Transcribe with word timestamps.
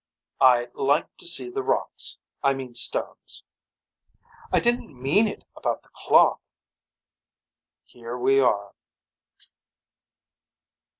I 0.39 0.67
like 0.73 1.15
to 1.17 1.27
see 1.27 1.51
the 1.51 1.61
rocks 1.61 2.17
I 2.43 2.55
mean 2.55 2.73
stones. 2.73 3.43
I 4.51 4.59
didn't 4.59 4.99
mean 4.99 5.27
it 5.27 5.45
about 5.55 5.83
the 5.83 5.89
clock. 5.93 6.41
Here 7.85 8.17
we 8.17 8.39
are. 8.39 8.73